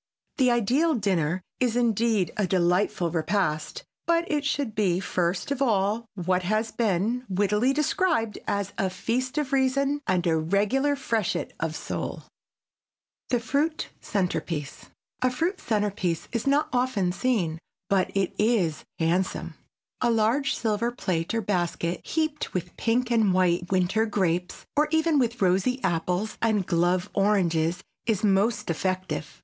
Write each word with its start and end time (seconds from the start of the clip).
The 0.37 0.49
ideal 0.49 0.95
dinner 0.95 1.43
is, 1.59 1.75
indeed, 1.75 2.31
a 2.35 2.47
delightful 2.47 3.11
repast, 3.11 3.83
but 4.07 4.25
it 4.31 4.43
should 4.43 4.73
be 4.73 4.99
first 4.99 5.51
of 5.51 5.61
all 5.61 6.07
what 6.15 6.41
has 6.41 6.71
been 6.71 7.23
wittily 7.29 7.71
described 7.71 8.39
as 8.47 8.73
"a 8.79 8.89
feast 8.89 9.37
of 9.37 9.53
reason 9.53 10.01
and 10.07 10.25
a 10.25 10.35
regular 10.39 10.95
freshet 10.95 11.53
of 11.59 11.75
soul." 11.75 12.23
[Sidenote: 13.29 13.29
THE 13.29 13.39
FRUIT 13.41 13.89
CENTERPIECE] 14.01 14.85
A 15.21 15.29
fruit 15.29 15.59
centerpiece 15.61 16.27
is 16.31 16.47
not 16.47 16.69
often 16.73 17.11
seen 17.11 17.59
but 17.87 18.09
it 18.15 18.33
is 18.39 18.83
handsome. 18.97 19.53
A 20.01 20.09
large 20.09 20.55
silver 20.55 20.89
plate 20.89 21.31
or 21.35 21.41
basket 21.41 22.01
heaped 22.03 22.55
with 22.55 22.75
pink 22.75 23.11
and 23.11 23.35
white 23.35 23.71
winter 23.71 24.07
grapes 24.07 24.65
or 24.75 24.87
even 24.89 25.19
with 25.19 25.43
rosy 25.43 25.79
apples 25.83 26.39
and 26.41 26.65
"glove" 26.65 27.07
oranges 27.13 27.83
is 28.07 28.23
most 28.23 28.71
effective. 28.71 29.39